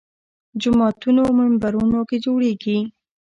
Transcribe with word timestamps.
جوماتونو 0.61 1.23
منبرونو 1.37 1.99
کې 2.09 2.17
جوړېږي 2.25 2.77